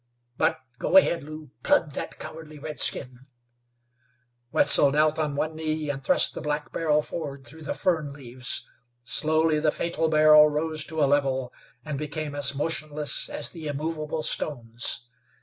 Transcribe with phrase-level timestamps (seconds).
[0.35, 1.51] But go ahead, Lew.
[1.61, 3.19] Plug that cowardly redskin!"
[4.51, 8.67] Wetzel knelt on one knee, and thrust the black rifle forward through the fern leaves.
[9.03, 11.53] Slowly the fatal barrel rose to a level,
[11.85, 15.07] and became as motionless as the immovable stones.